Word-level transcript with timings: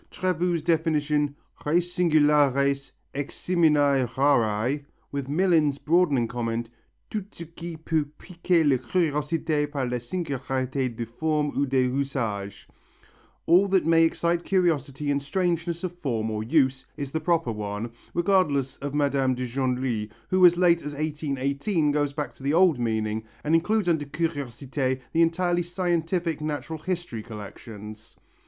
Trevoux' 0.09 0.57
definition 0.65 1.35
"res 1.63 1.93
singulares, 1.93 2.91
eximiæ 3.13 4.07
raræ" 4.09 4.83
with 5.11 5.29
Millin's 5.29 5.77
broadening 5.77 6.27
comment 6.27 6.69
"tout 7.11 7.31
ce 7.31 7.43
qui 7.45 7.77
peut 7.77 8.09
piquer 8.17 8.63
la 8.63 8.77
curiosité 8.79 9.69
par 9.71 9.85
la 9.85 9.99
singularité 9.99 10.89
des 10.89 11.05
formes 11.05 11.55
ou 11.55 11.67
des 11.67 11.85
usages" 11.91 12.65
(all 13.45 13.67
that 13.67 13.85
may 13.85 14.03
excite 14.03 14.43
curiosity 14.43 15.11
in 15.11 15.19
strangeness 15.19 15.83
of 15.83 15.95
form 15.99 16.31
or 16.31 16.41
use), 16.41 16.83
is 16.97 17.11
the 17.11 17.19
proper 17.21 17.51
one, 17.51 17.91
regardless 18.15 18.77
of 18.77 18.95
Mme. 18.95 19.35
de 19.35 19.45
Genlis, 19.45 20.09
who 20.29 20.43
as 20.47 20.57
late 20.57 20.81
as 20.81 20.95
1818 20.95 21.91
goes 21.91 22.11
back 22.11 22.33
to 22.33 22.41
the 22.41 22.55
old 22.55 22.79
meaning 22.79 23.23
and 23.43 23.53
includes 23.53 23.87
under 23.87 24.05
curiosité 24.05 24.99
the 25.13 25.21
entirely 25.21 25.61
scientific 25.61 26.41
Natural 26.41 26.79
History 26.79 27.21
collections. 27.21 28.15